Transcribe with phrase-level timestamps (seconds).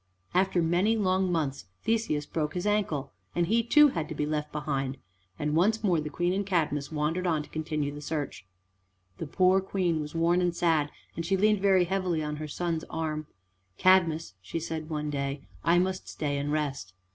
[0.33, 4.51] After many long months Theseus broke his ankle, and he too had to be left
[4.51, 4.97] behind,
[5.37, 8.47] and once more the Queen and Cadmus wandered on to continue the search.
[9.19, 12.83] The poor Queen was worn and sad, and she leaned very heavily on her son's
[12.85, 13.27] arm.
[13.77, 16.93] "Cadmus," she said one day, "I must stay and rest."